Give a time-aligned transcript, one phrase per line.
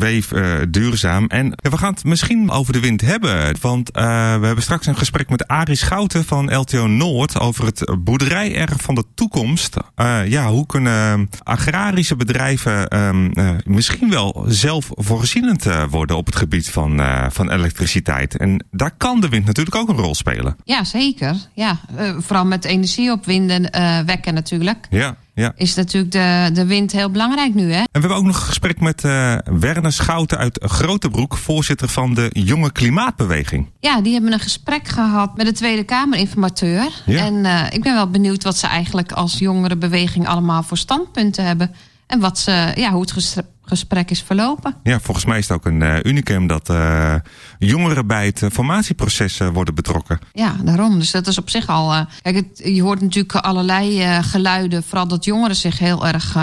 [0.00, 1.26] Weef uh, duurzaam.
[1.26, 3.56] En we gaan het misschien over de wind hebben.
[3.60, 4.02] Want uh,
[4.38, 8.94] we hebben straks een gesprek met Arie Schouten van LTO Noord over het boerderijerf van
[8.94, 9.76] de toekomst.
[9.96, 13.32] Uh, ja, hoe kunnen agrarische bedrijven um,
[13.64, 18.36] misschien wel zelfvoorzienend worden op het gebied van, van elektriciteit?
[18.36, 20.56] En daar kan de wind natuurlijk ook een rol spelen.
[20.64, 21.36] Ja, zeker.
[21.54, 21.80] Ja,
[22.18, 23.70] vooral met energie opwinden
[24.06, 24.86] wekken natuurlijk.
[24.90, 25.16] Ja.
[25.34, 25.52] Ja.
[25.56, 27.78] Is natuurlijk de, de wind heel belangrijk nu, hè?
[27.78, 32.14] En we hebben ook nog een gesprek met uh, Werner Schouten uit Grotebroek, voorzitter van
[32.14, 33.66] de Jonge Klimaatbeweging.
[33.80, 37.02] Ja, die hebben een gesprek gehad met de Tweede Kamerinformateur.
[37.06, 37.24] Ja.
[37.24, 41.74] En uh, ik ben wel benieuwd wat ze eigenlijk als jongerenbeweging allemaal voor standpunten hebben.
[42.10, 44.76] En wat ze, ja, hoe het gesprek is verlopen.
[44.82, 47.14] Ja, volgens mij is het ook een uh, unicum dat uh,
[47.58, 50.18] jongeren bij het formatieproces worden betrokken.
[50.32, 50.98] Ja, daarom.
[50.98, 52.06] Dus dat is op zich al.
[52.22, 56.36] kijk, het, je hoort natuurlijk allerlei geluiden, vooral dat jongeren zich heel erg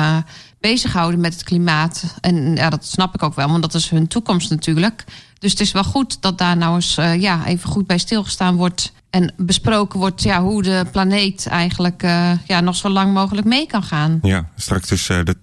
[0.59, 2.03] bezighouden met het klimaat.
[2.21, 5.03] En ja, dat snap ik ook wel, want dat is hun toekomst natuurlijk.
[5.39, 8.91] Dus het is wel goed dat daar nou eens ja, even goed bij stilgestaan wordt
[9.09, 13.67] en besproken wordt ja, hoe de planeet eigenlijk uh, ja, nog zo lang mogelijk mee
[13.67, 14.19] kan gaan.
[14.21, 15.35] Ja, straks dus uh, de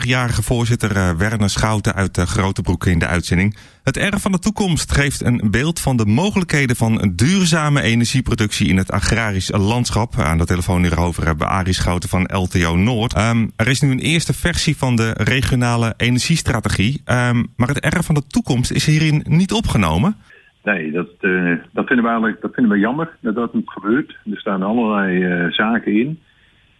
[0.00, 3.56] 22-jarige voorzitter Werner Schouten uit uh, Grotebroek in de uitzending.
[3.82, 8.76] Het erf van de toekomst geeft een beeld van de mogelijkheden van duurzame energieproductie in
[8.76, 10.18] het agrarisch landschap.
[10.18, 13.16] Aan de telefoon hierover hebben Arie Schouten van LTO Noord.
[13.16, 17.02] Um, er is nu een eerste versie van de regionale energiestrategie.
[17.04, 20.16] Um, maar het erf van de toekomst is hierin niet opgenomen.
[20.62, 24.16] Nee, dat, uh, dat vinden we eigenlijk dat vinden we jammer dat dat niet gebeurt.
[24.30, 26.20] Er staan allerlei uh, zaken in.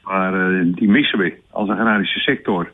[0.04, 2.72] Maar uh, die missen we als agrarische sector.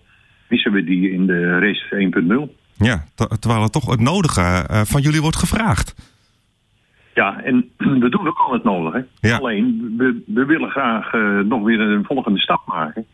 [0.48, 2.54] Missen we die in de race 1.0.
[2.78, 3.04] Ja,
[3.40, 5.94] terwijl het toch het nodige van jullie wordt gevraagd.
[7.14, 7.70] Ja, en
[8.02, 9.06] we doen ook al het nodige.
[9.20, 9.36] Ja.
[9.36, 11.12] Alleen, we, we willen graag
[11.44, 13.06] nog weer een volgende stap maken.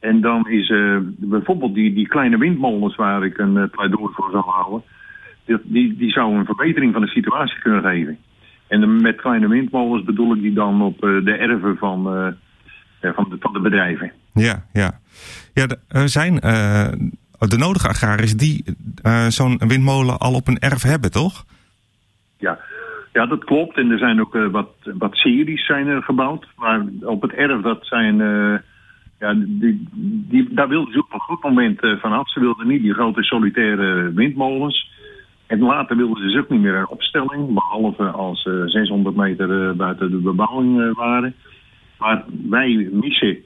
[0.00, 0.72] En dan is
[1.16, 4.82] bijvoorbeeld die, die kleine windmolens waar ik een pleidooi voor zal houden
[5.62, 8.18] die, die zou een verbetering van de situatie kunnen geven.
[8.68, 13.26] En met kleine windmolens bedoel ik die dan op uh, de erven van, uh, van,
[13.30, 14.12] de, van de bedrijven.
[14.32, 15.00] Ja, ja.
[15.54, 16.88] ja er zijn uh,
[17.38, 18.64] de nodige agrariërs die
[19.28, 21.44] zo'n windmolen al op een erf hebben, toch?
[22.38, 22.58] Ja.
[23.12, 23.76] ja, dat klopt.
[23.76, 26.46] En er zijn ook wat, wat series zijn er gebouwd.
[26.56, 28.16] Maar op het erf, dat zijn...
[29.18, 29.88] ja, die,
[30.28, 32.30] die, daar wilden ze op een goed moment vanaf.
[32.30, 34.90] Ze wilden niet die grote solitaire windmolens.
[35.46, 39.68] En later wilden ze dus ook niet meer een opstelling, behalve als ze 600 meter
[39.68, 41.34] eh, buiten de bebouwing eh, waren.
[41.98, 43.38] Maar wij missen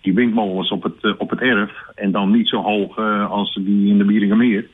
[0.00, 3.98] die windmolens op het, op het erf en dan niet zo hoog als die in
[3.98, 4.66] de Bieringermeer.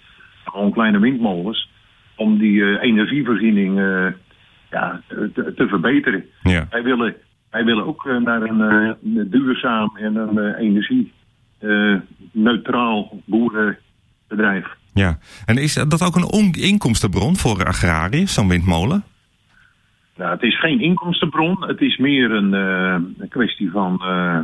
[0.45, 1.69] Gewoon kleine windmolens
[2.17, 3.79] om die energievoorziening
[4.71, 6.25] ja, te, te verbeteren.
[6.43, 6.67] Ja.
[6.71, 7.15] Wij, willen,
[7.51, 8.97] wij willen ook naar een
[9.31, 11.13] duurzaam en een energie
[12.33, 14.79] neutraal boerenbedrijf.
[14.95, 19.05] Ja, en is dat ook een inkomstenbron voor agrariërs, zo'n windmolen?
[20.17, 21.65] Nou, het is geen inkomstenbron.
[21.67, 24.39] Het is meer een, een kwestie van uh,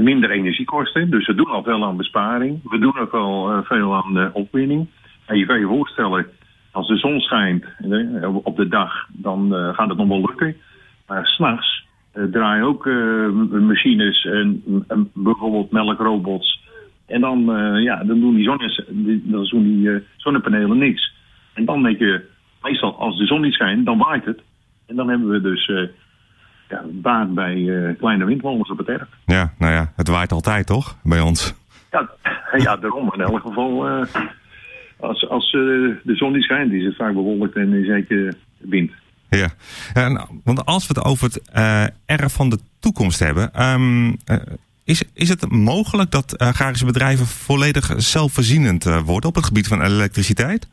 [0.00, 1.10] minder energiekosten.
[1.10, 2.60] Dus we doen al veel aan besparing.
[2.64, 4.86] We doen ook al uh, veel aan opwinning.
[5.26, 6.26] En je kan je voorstellen,
[6.70, 7.64] als de zon schijnt
[8.42, 10.56] op de dag, dan gaat het nog wel lukken.
[11.06, 12.86] Maar s'nachts draaien ook
[13.50, 14.62] machines en
[15.14, 16.60] bijvoorbeeld melkrobots
[17.08, 18.82] en dan, uh, ja, dan doen die, zonnes,
[19.22, 21.14] dan doen die uh, zonnepanelen niks.
[21.54, 22.24] En dan denk je,
[22.62, 24.40] meestal als de zon niet schijnt, dan waait het.
[24.86, 25.88] En dan hebben we dus uh,
[26.68, 29.08] ja, baat bij kleine windmolens op het erf.
[29.26, 31.54] Ja, nou ja, het waait altijd toch, bij ons?
[31.90, 32.10] Ja,
[32.64, 33.12] ja daarom.
[33.12, 33.88] In elk geval,
[35.00, 38.90] als, als de zon niet schijnt, is het vaak bewolkt en is zeker wind.
[39.30, 39.48] Ja,
[39.94, 41.50] en, want als we het over het
[42.06, 43.62] erf van de toekomst hebben...
[43.72, 44.16] Um,
[44.88, 49.82] is, is het mogelijk dat agrarische bedrijven volledig zelfvoorzienend eh, worden op het gebied van
[49.82, 50.68] elektriciteit?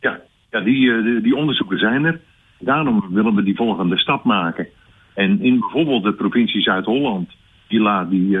[0.00, 0.20] Ja,
[0.50, 2.20] ja die, eh, die onderzoeken zijn er.
[2.58, 4.66] Daarom willen we die volgende stap maken.
[5.14, 7.30] En in bijvoorbeeld de provincie Zuid-Holland,
[7.68, 8.38] die laat die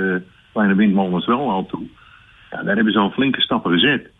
[0.52, 1.86] kleine windmolens wel al toe.
[2.50, 4.10] Ja, daar hebben ze al flinke stappen gezet.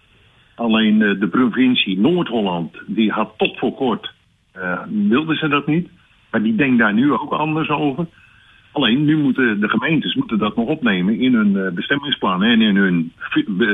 [0.54, 4.12] Alleen de provincie Noord-Holland, die had tot voor kort,
[4.56, 5.88] uh, ze dat niet.
[6.30, 8.06] Maar die denkt daar nu ook anders over.
[8.74, 12.76] Alleen nu moeten de gemeentes moeten dat nog opnemen in hun uh, bestemmingsplannen en in
[12.76, 13.12] hun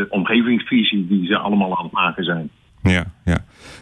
[0.08, 2.50] omgevingsvisie die ze allemaal aan het maken zijn.
[2.82, 3.38] Ja, ja.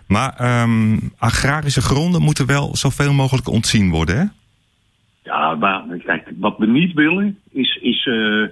[0.09, 4.25] Maar um, agrarische gronden moeten wel zoveel mogelijk ontzien worden, hè?
[5.23, 8.47] Ja, maar kijk, wat we niet willen is, is uh,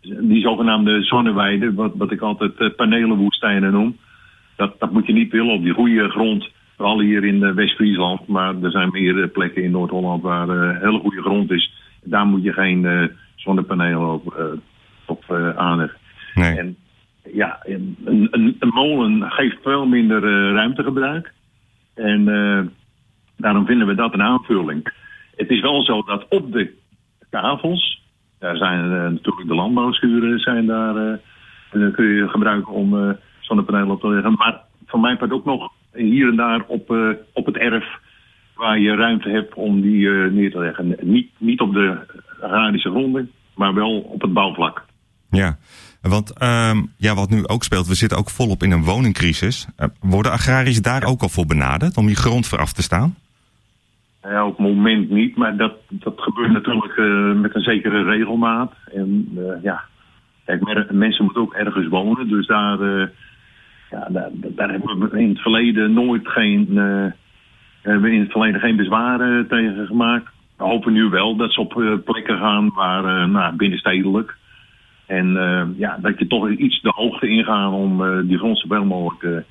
[0.00, 3.96] die zogenaamde zonneweiden, wat, wat ik altijd uh, panelenwoestijnen noem.
[4.56, 6.48] Dat, dat moet je niet willen op die goede grond.
[6.76, 11.50] Vooral hier in West-Friesland, maar er zijn meer plekken in Noord-Holland waar hele goede grond
[11.50, 11.72] is
[12.04, 14.44] daar moet je geen uh, zonnepanelen op, uh,
[15.06, 15.98] op uh, aanleggen.
[16.34, 16.58] Nee.
[16.58, 16.76] En
[17.32, 20.20] ja, een, een, een, molen geeft veel minder
[20.52, 21.32] ruimtegebruik.
[21.94, 22.24] En
[23.36, 24.92] daarom vinden we dat een aanvulling.
[25.36, 26.74] Het is wel zo dat op de
[27.30, 28.02] kavels,
[28.38, 31.18] daar zijn natuurlijk de landbouwschuren zijn daar,
[31.70, 34.32] kun je gebruiken om zonnepanelen op te leggen.
[34.32, 36.96] Maar van mijn part ook nog hier en daar op,
[37.32, 38.00] op het erf
[38.54, 40.96] waar je ruimte hebt om die neer te leggen.
[41.00, 41.98] Niet, niet op de
[42.40, 44.84] agrarische gronden, maar wel op het bouwvlak.
[45.30, 45.56] Ja,
[46.02, 49.66] want um, ja, wat nu ook speelt, we zitten ook volop in een woningcrisis.
[49.78, 53.14] Uh, worden agrariërs daar ook al voor benaderd om je grond vooraf te staan?
[54.22, 58.72] Ja, op het moment niet, maar dat, dat gebeurt natuurlijk uh, met een zekere regelmaat.
[58.94, 59.84] En uh, ja,
[60.44, 62.78] kijk, mensen moeten ook ergens wonen, dus daar,
[63.90, 66.66] ja, daar, daar, hebben we in het verleden nooit geen,
[67.82, 70.26] hebben we in het verleden geen bezwaren tegen gemaakt.
[70.56, 74.36] We hopen nu wel dat ze op plekken gaan waar, nou, binnenstedelijk,
[75.06, 75.26] en
[75.76, 79.44] ja, dat je toch iets de hoogte ingaan om die grond zo mogelijk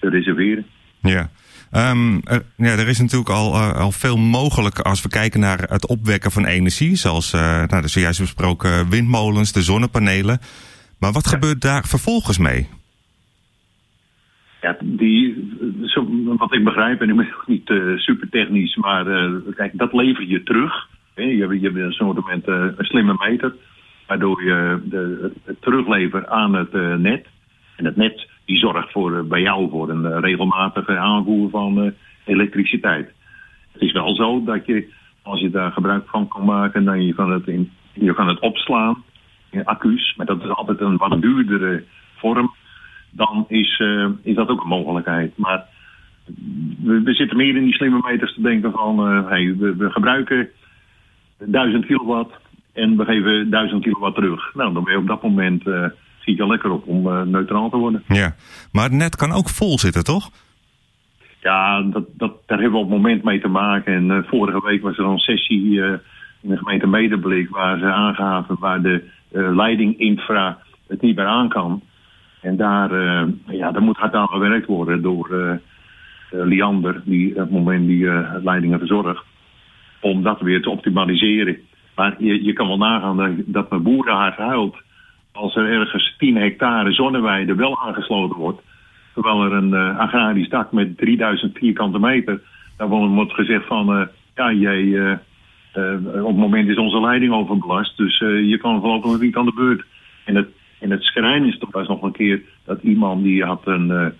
[0.00, 0.66] te reserveren.
[1.02, 1.28] Ja.
[1.90, 5.86] Um, er, ja, er is natuurlijk al, al veel mogelijk als we kijken naar het
[5.86, 6.96] opwekken van energie.
[6.96, 10.40] Zoals nou, de zojuist besproken windmolens, de zonnepanelen.
[10.98, 12.68] Maar wat gebeurt daar vervolgens mee?
[14.62, 15.54] Ja, die,
[15.84, 16.06] zo,
[16.36, 19.04] wat ik begrijp, en ik ben ook niet super technisch, maar
[19.54, 20.88] kijk, dat lever je terug.
[21.14, 23.54] Je hebt, je hebt zo'n moment een slimme meter
[24.12, 27.26] waardoor je de, het teruglevert aan het uh, net.
[27.76, 31.92] En het net die zorgt voor, uh, bij jou voor een uh, regelmatige aanvoer van
[32.24, 33.12] elektriciteit.
[33.72, 34.92] Het is wel zo dat je,
[35.22, 38.40] als je daar gebruik van kan maken, dan je kan het, in, je kan het
[38.40, 39.02] opslaan
[39.50, 40.14] in accu's.
[40.16, 41.84] Maar dat is altijd een wat duurdere
[42.16, 42.54] vorm.
[43.12, 43.82] Dan is,
[44.22, 45.32] is dat ook een mogelijkheid.
[45.36, 45.64] Maar
[46.82, 50.48] we, we, zitten meer in die slimme meters te denken van, hey, we, we gebruiken
[51.38, 52.32] 1000 kilowatt
[52.72, 54.54] en we geven 1000 kilowatt terug.
[54.54, 55.86] Nou, dan ben je op dat moment uh,
[56.20, 58.02] schiet je lekker op om neutraal te worden.
[58.06, 58.34] Ja,
[58.72, 60.30] maar het net kan ook vol zitten, toch?
[61.40, 64.10] Ja, dat, dat, daar hebben we op het moment mee te maken.
[64.10, 65.80] En vorige week was er een sessie
[66.40, 67.48] in de gemeente Medeblik...
[67.50, 70.58] waar ze aangaven waar de leidinginfra
[70.88, 71.82] het niet meer aan kan.
[72.42, 72.90] En daar,
[73.46, 75.60] ja, daar moet hard aan gewerkt worden door
[76.30, 77.02] Liander...
[77.04, 78.08] die op het moment die
[78.42, 79.24] leidingen verzorgt...
[80.00, 81.56] om dat weer te optimaliseren.
[81.94, 84.76] Maar je, je kan wel nagaan dat, dat mijn boerenhart huilt
[85.32, 88.62] als er ergens 10 hectare zonneweide wel aangesloten wordt.
[89.14, 92.40] Terwijl er een agrarisch dak met 3000 vierkante meter,
[92.76, 95.12] daar wordt gezegd van, ja, jij,
[96.04, 99.84] op het moment is onze leiding overbelast, dus je kan voorlopig niet aan de beurt.
[100.24, 100.48] En het,
[100.82, 104.12] en het schrijnen is toch was nog een keer dat iemand die had een,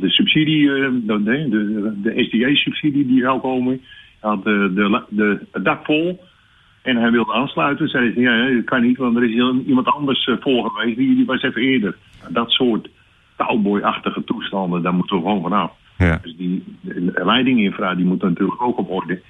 [0.00, 3.80] de subsidie, de, de, de SDA-subsidie die zou komen,
[4.20, 6.20] had de, de, de, het dak vol.
[6.82, 7.88] En hij wilde aansluiten.
[7.88, 9.34] Zei hij, ja, dat kan niet, want er is
[9.66, 10.96] iemand anders voor geweest.
[10.96, 11.96] Die, die was even eerder.
[12.28, 12.88] Dat soort
[13.36, 15.72] cowboy-achtige toestanden, daar moeten we gewoon vanaf.
[15.98, 16.18] Ja.
[16.22, 16.64] Dus die
[17.14, 19.20] leidinginfra, die moet natuurlijk ook op orde.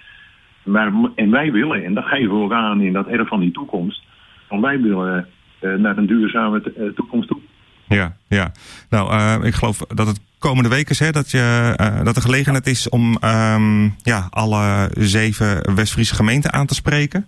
[0.64, 3.50] Maar, en wij willen, en dat geven we ook aan in dat erf van die
[3.50, 4.02] toekomst.
[4.48, 5.26] Want wij willen
[5.60, 7.38] naar een duurzame uh, toekomst toe.
[7.88, 8.52] Ja, ja.
[8.90, 11.74] Nou, uh, ik geloof dat het komende week is hè, dat, je,
[12.04, 17.26] dat de gelegenheid is om um, ja, alle zeven West-Friese gemeenten aan te spreken.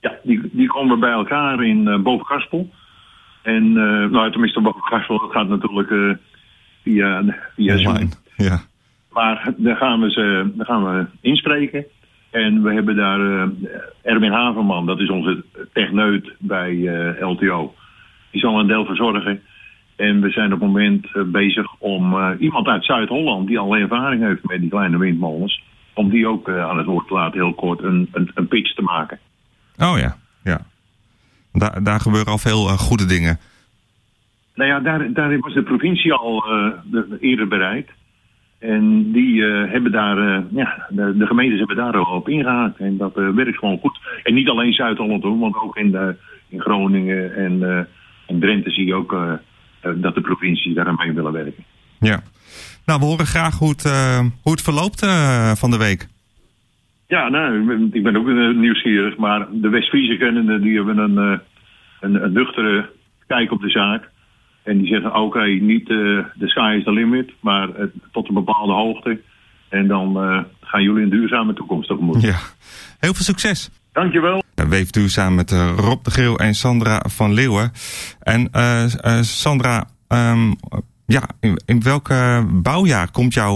[0.00, 2.70] Ja, die, die komen bij elkaar in uh, Bovenkarspel.
[3.42, 6.14] En, uh, nou, tenminste, Bovenkarspel, gaat natuurlijk uh,
[6.82, 7.24] via,
[7.54, 8.08] via Zoom.
[8.36, 8.60] Ja.
[9.10, 11.84] Maar daar gaan, we ze, daar gaan we inspreken.
[12.34, 13.42] En we hebben daar uh,
[14.02, 16.74] Erwin Haverman, dat is onze techneut bij
[17.20, 17.74] LTO.
[18.30, 19.42] Die zal een deel verzorgen.
[19.96, 24.44] En we zijn op het moment bezig om iemand uit Zuid-Holland, die al ervaring heeft
[24.44, 25.62] met die kleine windmolens,
[25.92, 28.82] om die ook aan het woord te laten, heel kort, een, een, een pitch te
[28.82, 29.18] maken.
[29.78, 30.60] Oh ja, ja.
[31.52, 33.38] Daar, daar gebeuren al veel goede dingen.
[34.54, 36.40] Nou ja, daar, daar was de provincie al
[36.84, 37.90] de, eerder bereid.
[38.64, 42.78] En die uh, hebben daar, ja, de, de, gemeentes hebben daar al op ingehaakt.
[42.78, 43.98] En dat werkt gewoon goed.
[44.22, 46.16] En niet alleen Zuid-Holland hoor, want ook in, de,
[46.48, 47.88] in Groningen en
[48.26, 49.16] in Drenthe zie je ook
[49.94, 51.64] dat de provincies daar aan mee willen werken.
[52.00, 52.22] Ja.
[52.86, 53.82] Nou, we horen graag hoe het,
[54.42, 55.06] hoe het verloopt
[55.58, 56.08] van de week.
[57.06, 59.16] Ja, nou, ik ben ook nieuwsgierig.
[59.16, 61.38] Maar de West-Friese die hebben een, eh,
[62.00, 62.90] een, een nuchtere
[63.26, 64.10] kijk op de zaak.
[64.64, 68.34] En die zeggen, oké, niet uh, de sky is the limit, maar uh, tot een
[68.34, 69.20] bepaalde hoogte.
[69.68, 72.22] En dan uh, gaan jullie een duurzame toekomst tegemoet.
[72.22, 72.38] Ja,
[72.98, 73.70] heel veel succes.
[73.92, 74.42] Dankjewel.
[74.68, 77.72] Weef duurzaam met Rob de Geel en Sandra van Leeuwen.
[78.20, 78.50] En
[79.24, 80.56] Sandra, um,
[81.06, 82.08] ja, in, in welk
[82.62, 83.54] bouwjaar komt jouw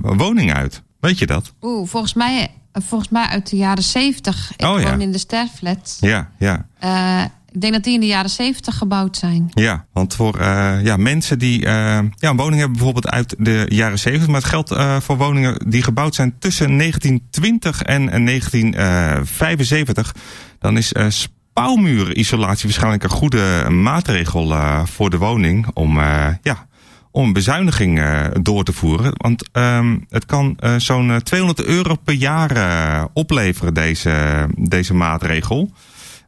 [0.00, 0.82] woning uit?
[1.00, 1.54] Weet je dat?
[1.60, 4.52] Oeh, volgens mij volgens mij uit de jaren zeventig.
[4.56, 5.98] Ik oh, woon in de Sterflat.
[6.00, 6.66] Ja, ja.
[6.84, 9.50] Uh, Ik denk dat die in de jaren zeventig gebouwd zijn.
[9.54, 13.66] Ja, want voor uh, ja, mensen die uh, ja, een woning hebben bijvoorbeeld uit de
[13.68, 20.14] jaren 70, maar het geldt uh, voor woningen die gebouwd zijn tussen 1920 en 1975,
[20.58, 24.54] dan is spouwmuurisolatie waarschijnlijk een goede maatregel
[24.86, 25.98] voor de woning om
[26.42, 26.66] ja,
[27.10, 28.02] om bezuiniging
[28.42, 29.12] door te voeren.
[29.16, 35.70] Want um, het kan zo'n 200 euro per jaar opleveren, deze, deze maatregel.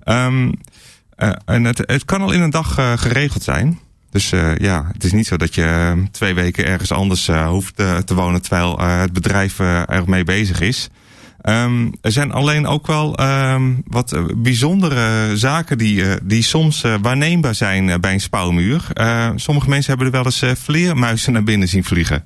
[0.04, 0.52] Um,
[1.44, 3.78] en het, het kan al in een dag geregeld zijn.
[4.10, 8.42] Dus ja, het is niet zo dat je twee weken ergens anders hoeft te wonen
[8.42, 10.90] terwijl het bedrijf ermee bezig is.
[11.48, 16.84] Um, er zijn alleen ook wel um, wat eh, bijzondere zaken die, uh, die soms
[16.84, 18.86] uh, waarneembaar zijn uh, bij een spouwmuur.
[19.36, 22.24] sommige mensen hebben er wel eens vleermuizen naar binnen zien vliegen.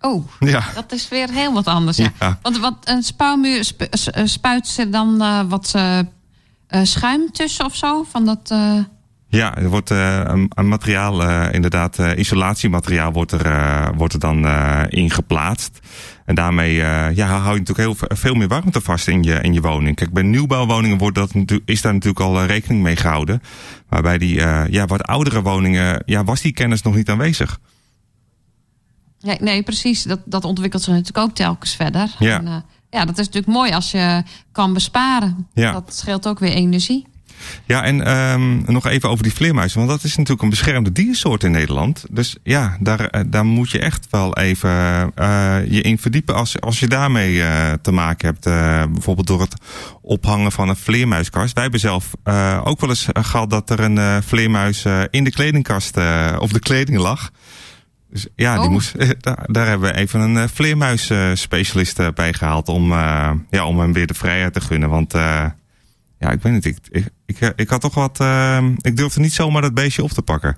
[0.00, 0.64] Oh, ja.
[0.74, 1.96] dat is weer heel wat anders.
[1.96, 2.12] Ja.
[2.20, 2.38] ja.
[2.42, 3.86] Want wat, een spouwmuur sp
[4.24, 5.18] spuit ze dan
[5.48, 5.74] wat
[6.82, 8.02] schuim tussen of zo?
[8.02, 8.54] Van dat,
[9.28, 14.48] ja, er wordt uh, een, een, materiaal, inderdaad, isolatiemateriaal wordt er, wordt er dan
[14.88, 15.78] in geplaatst.
[16.24, 19.60] En daarmee ja, hou je natuurlijk heel veel meer warmte vast in je, in je
[19.60, 19.96] woning.
[19.96, 21.32] Kijk, bij nieuwbouwwoningen wordt dat,
[21.64, 23.42] is daar natuurlijk al rekening mee gehouden.
[23.88, 24.34] Maar bij die
[24.70, 27.58] ja, wat oudere woningen ja, was die kennis nog niet aanwezig.
[29.20, 30.02] Nee, nee precies.
[30.02, 32.14] Dat, dat ontwikkelt zich natuurlijk ook telkens verder.
[32.18, 32.38] Ja.
[32.38, 35.48] En, ja, dat is natuurlijk mooi als je kan besparen.
[35.54, 35.72] Ja.
[35.72, 37.06] Dat scheelt ook weer energie.
[37.64, 39.78] Ja, en um, nog even over die vleermuizen.
[39.78, 42.04] Want dat is natuurlijk een beschermde diersoort in Nederland.
[42.10, 44.70] Dus ja, daar, eh, daar moet je echt wel even
[45.18, 48.46] uh, je in verdiepen als, als je daarmee uh, te maken hebt.
[48.46, 49.54] Uh, bijvoorbeeld door het
[50.02, 51.52] ophangen van een vleermuiskast.
[51.52, 52.10] Wij hebben zelf
[52.64, 55.96] ook wel eens gehad dat er een vleermuis in de kledingkast
[56.38, 57.30] of de kleding lag.
[58.10, 58.60] Dus ja, oh.
[58.60, 62.92] die moest, daar, daar, hebben we even een vleermuisspecialist bij gehaald om,
[63.50, 64.88] ja, om hem weer de vrijheid te gunnen.
[64.88, 65.14] Want
[66.18, 66.64] ja, ik weet niet.
[66.64, 68.20] Ik, ik, ik, ik had toch wat.
[68.20, 70.56] Uh, ik durfde niet zomaar dat beestje op te pakken.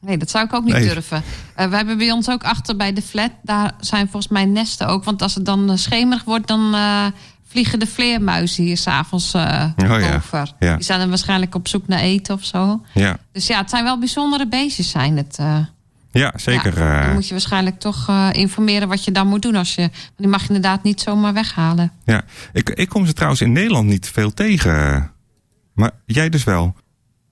[0.00, 0.88] Nee, dat zou ik ook niet nee.
[0.88, 1.22] durven.
[1.58, 3.30] Uh, we hebben bij ons ook achter bij de flat.
[3.42, 5.04] Daar zijn volgens mij nesten ook.
[5.04, 7.06] Want als het dan schemerig wordt, dan uh,
[7.46, 10.52] vliegen de vleermuizen hier s'avonds uh, oh, over.
[10.58, 10.74] Ja.
[10.74, 12.84] Die zijn dan waarschijnlijk op zoek naar eten of zo.
[12.94, 13.18] Ja.
[13.32, 15.38] Dus ja, het zijn wel bijzondere beestjes zijn het.
[16.10, 16.78] Ja, zeker.
[16.78, 19.56] Ja, dan moet je waarschijnlijk toch uh, informeren wat je dan moet doen.
[19.56, 21.92] Als je, die mag je inderdaad niet zomaar weghalen.
[22.04, 22.22] Ja,
[22.52, 25.10] ik, ik kom ze trouwens in Nederland niet veel tegen.
[25.74, 26.74] Maar jij dus wel?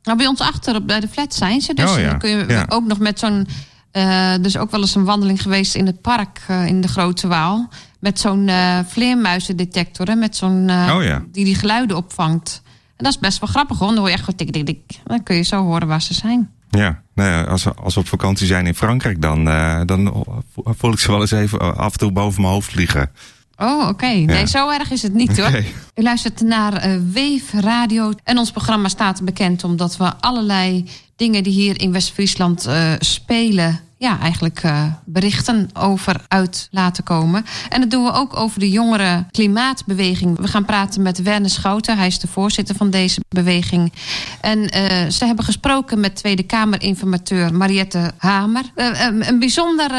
[0.02, 1.74] Nou, bij ons achter bij de flat zijn ze.
[1.74, 2.08] Dus oh, ja.
[2.08, 2.66] dan kun je ja.
[2.68, 3.46] ook nog met zo'n...
[3.92, 7.26] Uh, dus ook wel eens een wandeling geweest in het park uh, in de Grote
[7.26, 7.68] Waal.
[8.00, 8.50] Met zo'n
[8.86, 10.06] vleermuizendetector.
[10.06, 12.62] Hè, met zo'n oh, die die geluiden opvangt.
[12.96, 13.88] En dat is best wel grappig hoor.
[13.88, 15.00] Dan hoor je echt gewoon tik, tik, tik.
[15.04, 16.50] Dan kun je zo horen waar ze zijn.
[16.76, 20.24] Ja, nou ja, als, we, als we op vakantie zijn in Frankrijk, dan, uh, dan
[20.54, 23.10] voel ik ze wel eens even af en toe boven mijn hoofd vliegen.
[23.56, 23.88] Oh, oké.
[23.88, 24.24] Okay.
[24.24, 24.46] Nee, Ja.
[24.46, 25.50] zo erg is het niet hoor.
[25.50, 25.74] Nee.
[25.94, 28.12] U luistert naar uh, Weef Radio.
[28.24, 30.84] En ons programma staat bekend omdat we allerlei
[31.16, 33.80] dingen die hier in West-Friesland uh, spelen.
[34.06, 37.44] Ja, eigenlijk uh, berichten over uit laten komen.
[37.68, 40.38] En dat doen we ook over de jongere klimaatbeweging.
[40.38, 41.96] We gaan praten met Werner Schouten.
[41.96, 43.92] Hij is de voorzitter van deze beweging.
[44.40, 48.62] En uh, ze hebben gesproken met Tweede Kamerinformateur Mariette Hamer.
[48.76, 49.90] Uh, een bijzonder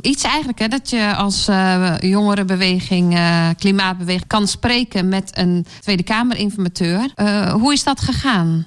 [0.00, 1.50] iets eigenlijk, hè, dat je als
[2.00, 3.18] jongerenbeweging,
[3.58, 7.10] klimaatbeweging, kan spreken met een Tweede Kamerinformateur.
[7.52, 8.66] hoe is dat gegaan?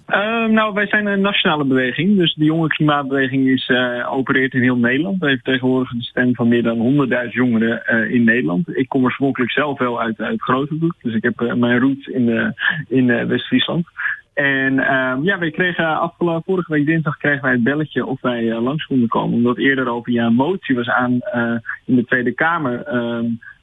[0.50, 2.18] nou, wij zijn een nationale beweging.
[2.18, 3.72] Dus de jonge klimaatbeweging is
[4.10, 5.20] opereert in heel Nederland.
[5.20, 8.78] We heeft tegenwoordig een stem van meer dan 100.000 jongeren uh, in Nederland.
[8.78, 10.96] Ik kom oorspronkelijk zelf wel uit, uit Grotebroek.
[11.02, 12.54] Dus ik heb uh, mijn roots in, de,
[12.88, 13.86] in West-Friesland.
[14.34, 18.44] En uh, ja, wij kregen afgelopen vorige week dinsdag kregen wij het belletje of wij
[18.44, 19.36] uh, langs konden komen.
[19.36, 21.12] Omdat eerder over ja, een motie was aan
[21.86, 22.84] in de Tweede Kamer.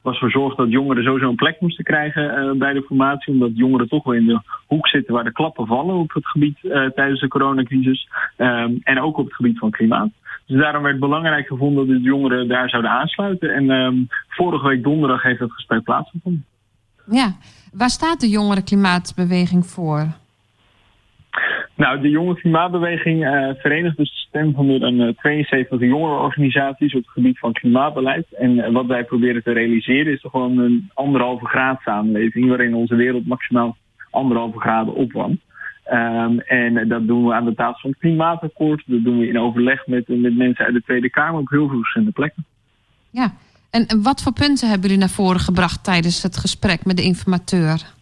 [0.01, 3.33] Was verzorgd dat jongeren sowieso een plek moesten krijgen uh, bij de formatie.
[3.33, 6.57] Omdat jongeren toch wel in de hoek zitten waar de klappen vallen op het gebied
[6.63, 8.09] uh, tijdens de coronacrisis.
[8.37, 10.09] Um, en ook op het gebied van klimaat.
[10.45, 13.53] Dus daarom werd belangrijk gevonden dat de jongeren daar zouden aansluiten.
[13.53, 16.45] En um, vorige week donderdag heeft dat gesprek plaatsgevonden.
[17.11, 17.35] Ja,
[17.73, 20.07] waar staat de jongere klimaatbeweging voor?
[21.79, 26.95] Nou, de jonge klimaatbeweging uh, verenigt dus de stem van meer dan uh, 72 jongerenorganisaties
[26.95, 28.25] op het gebied van klimaatbeleid.
[28.31, 32.75] En uh, wat wij proberen te realiseren is toch gewoon een anderhalve graad samenleving waarin
[32.75, 33.77] onze wereld maximaal
[34.09, 35.41] anderhalve graden opwarmt.
[35.91, 38.83] Um, en dat doen we aan de tafel van het klimaatakkoord.
[38.85, 41.77] Dat doen we in overleg met, met mensen uit de Tweede Kamer op heel veel
[41.77, 42.45] verschillende plekken.
[43.09, 43.33] Ja,
[43.69, 47.97] en wat voor punten hebben jullie naar voren gebracht tijdens het gesprek met de informateur?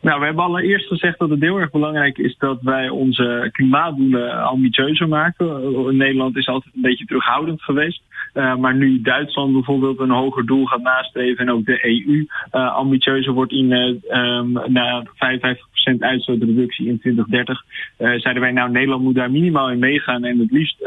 [0.00, 4.42] Nou, we hebben allereerst gezegd dat het heel erg belangrijk is dat wij onze klimaatdoelen
[4.42, 5.96] ambitieuzer maken.
[5.96, 8.02] Nederland is altijd een beetje terughoudend geweest.
[8.34, 12.74] Uh, maar nu Duitsland bijvoorbeeld een hoger doel gaat nastreven en ook de EU uh,
[12.74, 17.64] ambitieuzer wordt in uh, naar 55% uitstootreductie in 2030,
[17.96, 20.82] zeiden wij nou Nederland moet daar minimaal in meegaan en het liefst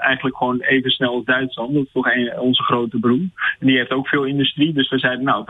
[0.00, 1.74] eigenlijk gewoon even snel als Duitsland.
[1.74, 3.26] Dat is toch een, onze grote broer.
[3.58, 5.44] En die heeft ook veel industrie, dus we zeiden nou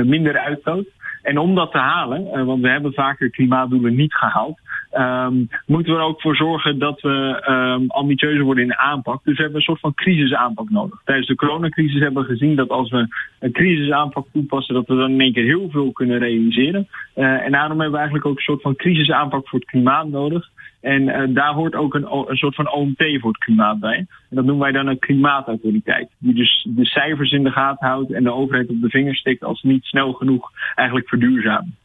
[0.00, 0.86] 65% minder uitstoot.
[1.28, 4.58] En om dat te halen, want we hebben vaker klimaatdoelen niet gehaald,
[4.92, 9.24] um, moeten we er ook voor zorgen dat we um, ambitieuzer worden in de aanpak.
[9.24, 11.00] Dus we hebben een soort van crisisaanpak nodig.
[11.04, 13.08] Tijdens de coronacrisis hebben we gezien dat als we
[13.38, 16.88] een crisisaanpak toepassen, dat we dan in één keer heel veel kunnen realiseren.
[17.16, 20.48] Uh, en daarom hebben we eigenlijk ook een soort van crisisaanpak voor het klimaat nodig.
[20.80, 23.96] En uh, daar hoort ook een, een soort van OMT voor het klimaat bij.
[23.96, 26.10] En dat noemen wij dan een klimaatautoriteit.
[26.18, 29.44] Die dus de cijfers in de gaten houdt en de overheid op de vinger stikt
[29.44, 31.76] als niet snel genoeg eigenlijk verduurzamen.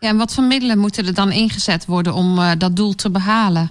[0.00, 3.10] Ja, en wat voor middelen moeten er dan ingezet worden om uh, dat doel te
[3.10, 3.70] behalen?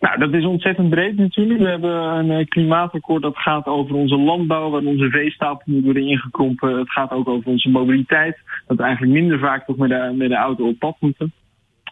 [0.00, 1.60] Nou, dat is ontzettend breed natuurlijk.
[1.60, 6.78] We hebben een klimaatakkoord dat gaat over onze landbouw, waar onze veestapel moet worden ingekrompen.
[6.78, 10.28] Het gaat ook over onze mobiliteit, dat we eigenlijk minder vaak toch met de, met
[10.28, 11.32] de auto op pad moeten.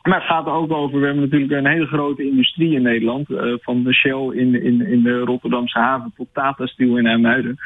[0.08, 3.30] Maar het gaat ook over, we hebben natuurlijk een hele grote industrie in Nederland.
[3.30, 7.58] Uh, van de Shell in, in, in de Rotterdamse haven tot Tata Steel in IJmuiden.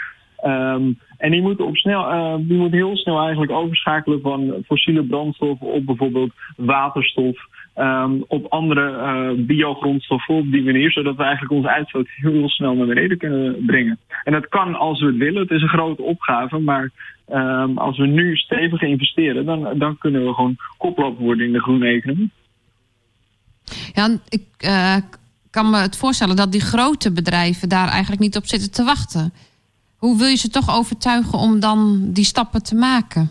[0.44, 5.04] Um, en die moeten, op snel, uh, die moeten heel snel eigenlijk overschakelen van fossiele
[5.04, 7.36] brandstoffen op bijvoorbeeld waterstof.
[7.78, 12.74] Um, op andere uh, biogrondstoffen op die manier, zodat we eigenlijk onze uitstoot heel snel
[12.74, 13.98] naar beneden kunnen brengen.
[14.24, 15.42] En dat kan als we het willen.
[15.42, 16.90] Het is een grote opgave, maar
[17.32, 21.60] um, als we nu stevig investeren, dan, dan kunnen we gewoon koploper worden in de
[21.60, 22.30] groene economie.
[23.92, 24.96] Ja, ik uh,
[25.50, 29.32] kan me het voorstellen dat die grote bedrijven daar eigenlijk niet op zitten te wachten.
[29.96, 33.30] Hoe wil je ze toch overtuigen om dan die stappen te maken?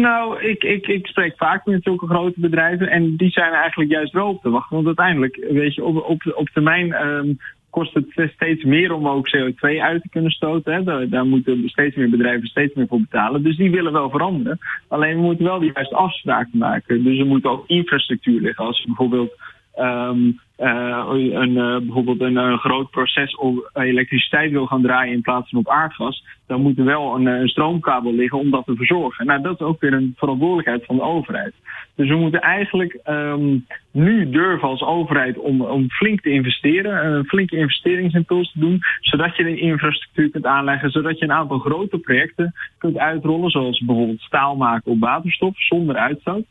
[0.00, 4.12] Nou, ik, ik, ik spreek vaak met zulke grote bedrijven en die zijn eigenlijk juist
[4.12, 4.74] wel op te wachten.
[4.74, 7.38] Want uiteindelijk, weet je, op, op, op termijn um,
[7.70, 10.72] kost het steeds meer om ook CO2 uit te kunnen stoten.
[10.72, 10.82] Hè.
[10.82, 13.42] Daar, daar, moeten steeds meer bedrijven steeds meer voor betalen.
[13.42, 14.58] Dus die willen wel veranderen.
[14.88, 17.04] Alleen we moeten wel die juiste afspraken maken.
[17.04, 18.64] Dus er moet ook infrastructuur liggen.
[18.64, 19.32] Als bijvoorbeeld
[19.78, 25.20] um, uh, een, uh, bijvoorbeeld een, een, groot proces op elektriciteit wil gaan draaien in
[25.20, 28.76] plaats van op aardgas, dan moet er wel een, een, stroomkabel liggen om dat te
[28.76, 29.26] verzorgen.
[29.26, 31.54] Nou, dat is ook weer een verantwoordelijkheid van de overheid.
[31.94, 37.24] Dus we moeten eigenlijk um, nu durven als overheid om, om flink te investeren, een
[37.24, 41.98] flinke investeringsimpuls te doen, zodat je de infrastructuur kunt aanleggen, zodat je een aantal grote
[41.98, 46.44] projecten kunt uitrollen, zoals bijvoorbeeld staal maken op waterstof zonder uitstoot.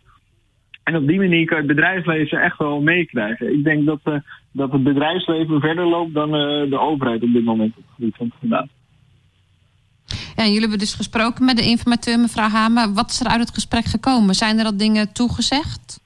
[0.88, 3.54] En op die manier kan het bedrijfsleven echt wel meekrijgen.
[3.54, 4.20] Ik denk dat, uh,
[4.52, 8.16] dat het bedrijfsleven verder loopt dan uh, de overheid op dit moment op het gebied
[8.16, 8.70] van het.
[10.36, 12.94] Ja, jullie hebben dus gesproken met de informateur mevrouw Hamer.
[12.94, 14.36] Wat is er uit het gesprek gekomen?
[14.36, 16.00] Zijn er al dingen toegezegd?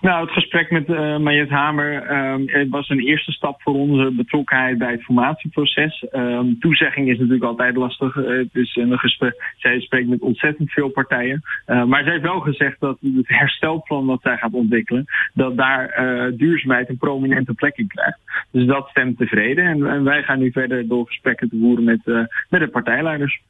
[0.00, 4.78] Nou, het gesprek met uh, Mariette Hamer um, was een eerste stap voor onze betrokkenheid
[4.78, 6.06] bij het formatieproces.
[6.12, 8.16] Um, toezegging is natuurlijk altijd lastig.
[8.16, 11.42] Uh, het is een gesprek, zij spreekt met ontzettend veel partijen.
[11.66, 15.88] Uh, maar zij heeft wel gezegd dat het herstelplan wat zij gaat ontwikkelen, dat daar
[16.36, 18.18] duurzaamheid een prominente plek in krijgt.
[18.50, 19.64] Dus dat stemt tevreden.
[19.64, 23.40] En, en wij gaan nu verder door gesprekken te voeren met, met de partijleiders.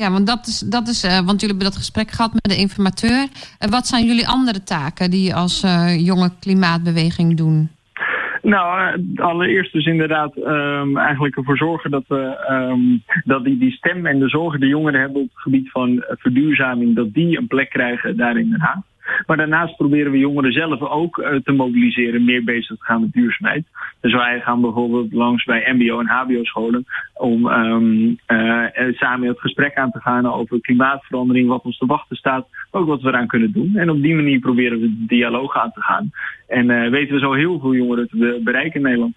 [0.00, 2.56] Ja, want dat is, dat is uh, want jullie hebben dat gesprek gehad met de
[2.56, 3.20] informateur.
[3.22, 7.68] Uh, wat zijn jullie andere taken die je als uh, jonge klimaatbeweging doen?
[8.42, 14.06] Nou, allereerst dus inderdaad um, eigenlijk ervoor zorgen dat we um, dat die, die stem
[14.06, 17.70] en de zorgen die jongeren hebben op het gebied van verduurzaming, dat die een plek
[17.70, 18.82] krijgen daar in Den Haag.
[19.26, 23.12] Maar daarnaast proberen we jongeren zelf ook uh, te mobiliseren, meer bezig te gaan met
[23.12, 23.64] duurzaamheid.
[24.00, 29.74] Dus wij gaan bijvoorbeeld langs bij MBO en HBO-scholen om um, uh, samen het gesprek
[29.74, 33.52] aan te gaan over klimaatverandering, wat ons te wachten staat, ook wat we eraan kunnen
[33.52, 33.76] doen.
[33.76, 36.10] En op die manier proberen we de dialoog aan te gaan.
[36.46, 39.14] En weten we zo heel veel jongeren te bereiken in Nederland.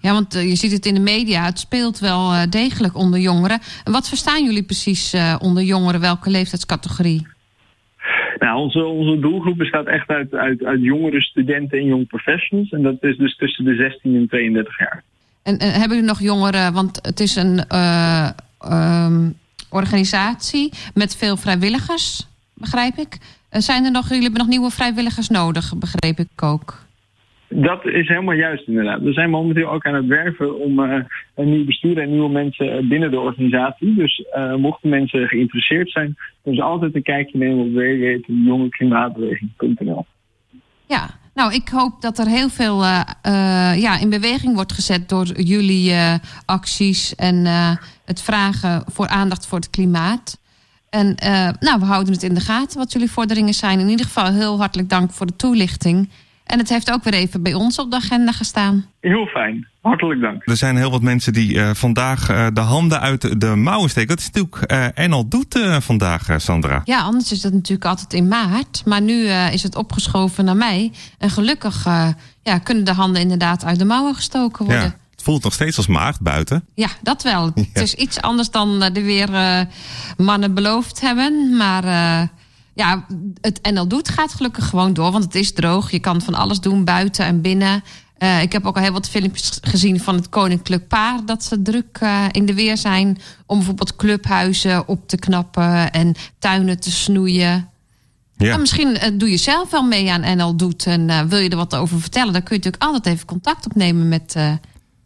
[0.00, 1.44] Ja, want je ziet het in de media.
[1.44, 3.60] Het speelt wel degelijk onder jongeren.
[3.84, 6.00] Wat verstaan jullie precies onder jongeren?
[6.00, 7.26] Welke leeftijdscategorie?
[8.40, 12.70] Nou, onze, onze doelgroep bestaat echt uit, uit, uit jongere studenten en jong professionals.
[12.70, 15.02] En dat is dus tussen de 16 en 32 jaar.
[15.42, 18.28] En, en hebben jullie nog jongeren, want het is een uh,
[19.04, 19.34] um,
[19.70, 23.18] organisatie met veel vrijwilligers, begrijp ik.
[23.52, 26.78] Uh, zijn er nog, jullie hebben nog nieuwe vrijwilligers nodig, begreep ik ook.
[27.54, 29.00] Dat is helemaal juist inderdaad.
[29.00, 30.94] We zijn momenteel ook aan het werven om uh,
[31.34, 33.94] een nieuw bestuur en nieuwe mensen binnen de organisatie.
[33.94, 40.06] Dus uh, mochten mensen geïnteresseerd zijn, kunnen ze altijd een kijkje nemen op www.jongeklimaatbeweging.nl.
[40.86, 42.82] Ja, nou ik hoop dat er heel veel
[43.80, 45.92] ja, in beweging wordt gezet door jullie
[46.46, 47.46] acties en
[48.04, 50.40] het vragen voor aandacht voor het klimaat.
[50.90, 51.14] En
[51.60, 53.80] nou, we houden het in de gaten wat jullie vorderingen zijn.
[53.80, 56.08] In ieder geval heel hartelijk dank voor de toelichting.
[56.50, 58.86] En het heeft ook weer even bij ons op de agenda gestaan.
[59.00, 59.68] Heel fijn.
[59.80, 60.42] Hartelijk dank.
[60.44, 64.08] Er zijn heel wat mensen die uh, vandaag uh, de handen uit de mouwen steken.
[64.08, 66.82] Dat is natuurlijk uh, Enel doet vandaag, Sandra.
[66.84, 68.82] Ja, anders is dat natuurlijk altijd in maart.
[68.84, 70.92] Maar nu is het opgeschoven naar mei.
[71.18, 71.84] En gelukkig
[72.42, 74.84] ja, kunnen de handen inderdaad uit de mouwen gestoken worden.
[74.84, 74.98] Ja.
[75.10, 76.64] Het voelt nog steeds als maart buiten.
[76.74, 77.50] Ja, dat wel.
[77.54, 77.62] Ja.
[77.72, 79.28] Het is iets anders dan de weer
[80.16, 81.56] mannen beloofd hebben.
[81.56, 81.84] Maar
[82.74, 83.06] ja,
[83.40, 85.90] het NL Doet gaat gelukkig gewoon door, want het is droog.
[85.90, 87.82] Je kan van alles doen, buiten en binnen.
[88.18, 91.24] Uh, ik heb ook al heel wat filmpjes gezien van het Koninklijk Paar...
[91.24, 95.92] dat ze druk uh, in de weer zijn om bijvoorbeeld clubhuizen op te knappen...
[95.92, 97.68] en tuinen te snoeien.
[98.36, 98.52] Ja.
[98.52, 100.86] En misschien uh, doe je zelf wel mee aan NL Doet...
[100.86, 102.32] en wil je er wat over vertellen...
[102.32, 104.36] dan kun je natuurlijk altijd even contact opnemen met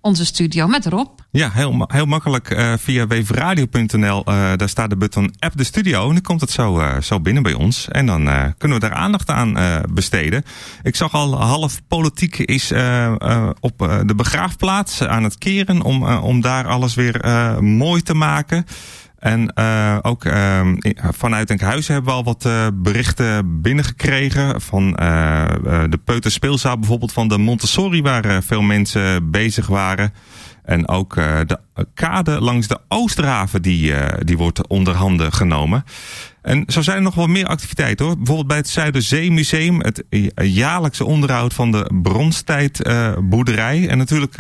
[0.05, 1.09] onze studio, met Rob.
[1.31, 4.19] Ja, heel, heel makkelijk uh, via weefradio.nl.
[4.29, 6.07] Uh, daar staat de button App de Studio.
[6.09, 7.89] En dan komt het zo, uh, zo binnen bij ons.
[7.89, 10.45] En dan kunnen we daar aandacht aan besteden.
[10.83, 12.73] Ik zag al half politiek is
[13.61, 15.83] op de begraafplaats aan het keren.
[15.83, 17.25] Om, om daar alles weer
[17.63, 18.67] mooi te maken.
[19.25, 20.61] En uh, ook uh,
[20.97, 24.61] vanuit Enkhuizen hebben we al wat uh, berichten binnengekregen.
[24.61, 24.93] Van
[25.91, 30.13] de Peuterspeelzaal bijvoorbeeld van de Montessori, waar veel mensen bezig waren.
[30.65, 31.59] En ook uh, de
[31.95, 35.85] kade langs de Oosterhaven die, uh, die wordt onder handen genomen.
[36.43, 38.17] En zo zijn er nog wel meer activiteiten hoor.
[38.17, 39.81] Bijvoorbeeld bij het Zuiderzeemuseum.
[39.81, 43.89] Het jaarlijkse onderhoud van de bronstijdboerderij.
[43.89, 44.37] En natuurlijk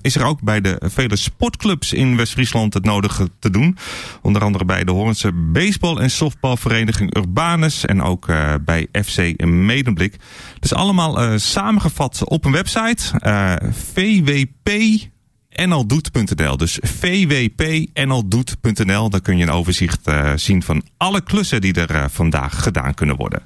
[0.00, 3.76] is er ook bij de vele sportclubs in West-Friesland het nodige te doen.
[4.22, 7.84] Onder andere bij de Hoornse baseball- en softbalvereniging Urbanus.
[7.84, 8.26] En ook
[8.64, 10.16] bij FC Medemblik.
[10.60, 13.02] Dus allemaal samengevat op een website.
[13.72, 14.70] VWP
[15.64, 16.56] nldoet.nl.
[16.56, 19.10] Dus vwpnldoet.nl.
[19.10, 22.94] Dan kun je een overzicht uh, zien van alle klussen die er uh, vandaag gedaan
[22.94, 23.42] kunnen worden.